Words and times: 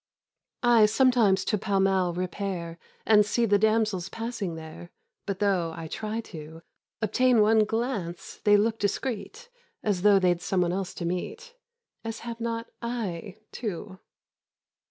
I 0.63 0.87
sometimes 0.87 1.45
to 1.45 1.59
Pall 1.59 1.79
Mall 1.79 2.11
repair, 2.11 2.79
And 3.05 3.23
see 3.23 3.45
the 3.45 3.59
damsels 3.59 4.09
passing 4.09 4.55
there; 4.55 4.89
But 5.27 5.37
though 5.37 5.75
I 5.77 5.87
try 5.87 6.21
to 6.21 6.63
Obtain 7.03 7.39
one 7.39 7.65
glance, 7.65 8.39
they 8.43 8.57
look 8.57 8.79
discreet, 8.79 9.49
As 9.83 10.01
though 10.01 10.17
they'd 10.17 10.41
someone 10.41 10.73
else 10.73 10.95
to 10.95 11.05
meet,— 11.05 11.53
As 12.03 12.21
have 12.21 12.41
not 12.41 12.67
I 12.81 13.37
too? 13.51 13.99